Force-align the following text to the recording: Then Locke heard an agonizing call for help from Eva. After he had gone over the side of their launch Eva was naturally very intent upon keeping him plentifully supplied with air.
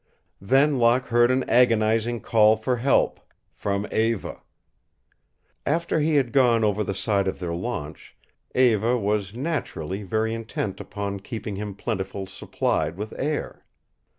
Then 0.41 0.79
Locke 0.79 1.09
heard 1.09 1.29
an 1.29 1.47
agonizing 1.47 2.21
call 2.21 2.57
for 2.57 2.77
help 2.77 3.19
from 3.53 3.85
Eva. 3.91 4.41
After 5.63 5.99
he 5.99 6.15
had 6.15 6.31
gone 6.33 6.63
over 6.63 6.83
the 6.83 6.95
side 6.95 7.27
of 7.27 7.37
their 7.37 7.53
launch 7.53 8.17
Eva 8.55 8.97
was 8.97 9.35
naturally 9.35 10.01
very 10.01 10.33
intent 10.33 10.79
upon 10.79 11.19
keeping 11.19 11.55
him 11.57 11.75
plentifully 11.75 12.25
supplied 12.25 12.97
with 12.97 13.13
air. 13.15 13.63